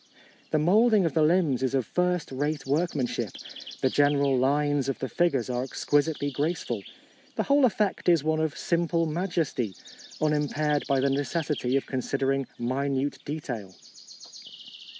The 0.49 0.57
moulding 0.57 1.05
of 1.05 1.13
the 1.13 1.21
limbs 1.21 1.61
is 1.61 1.75
of 1.75 1.85
first 1.85 2.31
rate 2.31 2.65
workmanship, 2.65 3.33
the 3.81 3.89
general 3.91 4.35
lines 4.35 4.89
of 4.89 4.97
the 4.97 5.07
figures 5.07 5.47
are 5.47 5.61
exquisitely 5.63 6.31
graceful— 6.31 6.81
the 7.37 7.43
whole 7.43 7.65
effect 7.65 8.09
is 8.09 8.23
one 8.23 8.39
of 8.39 8.57
simple 8.57 9.05
majesty, 9.05 9.75
unimpaired 10.19 10.85
by 10.87 11.01
the 11.01 11.09
necessity 11.11 11.75
of 11.77 11.85
considering 11.85 12.47
minute 12.57 13.19
de 13.25 13.39
tail. 13.41 13.75